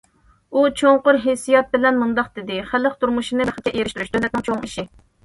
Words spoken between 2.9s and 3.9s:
تۇرمۇشىنى بەختكە